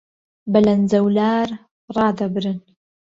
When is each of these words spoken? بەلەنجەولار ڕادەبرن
بەلەنجەولار 0.53 1.47
ڕادەبرن 1.95 2.59